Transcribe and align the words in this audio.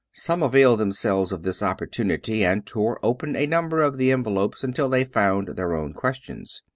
Some 0.15 0.41
availed 0.41 0.79
themselves 0.79 1.31
of 1.31 1.43
this 1.43 1.61
opportunity 1.61 2.43
and 2.43 2.65
tore 2.65 2.99
open 3.03 3.35
a 3.35 3.45
number 3.45 3.83
of 3.83 3.99
the 3.99 4.11
envelopes 4.11 4.63
until 4.63 4.89
they 4.89 5.03
found 5.03 5.49
their 5.49 5.73
own 5.75 5.93
ques 5.93 6.17
tions. 6.23 6.63